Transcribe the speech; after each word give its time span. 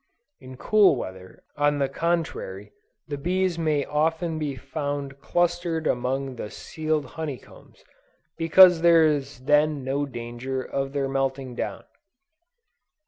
In 0.39 0.57
cool 0.57 0.95
weather, 0.95 1.43
on 1.55 1.77
the 1.77 1.87
contrary, 1.87 2.71
the 3.07 3.19
bees 3.19 3.59
may 3.59 3.85
often 3.85 4.39
be 4.39 4.55
found 4.55 5.19
clustered 5.21 5.85
among 5.85 6.37
the 6.37 6.49
sealed 6.49 7.05
honey 7.05 7.37
combs, 7.37 7.83
because 8.35 8.81
there 8.81 9.05
is 9.05 9.41
then 9.41 9.83
no 9.83 10.07
danger 10.07 10.63
of 10.63 10.93
their 10.93 11.07
melting 11.07 11.53
down. 11.53 11.83